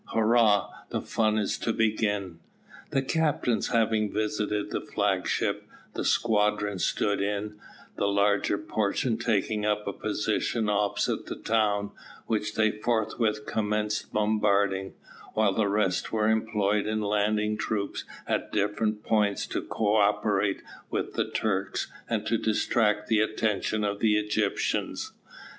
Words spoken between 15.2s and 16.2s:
while the rest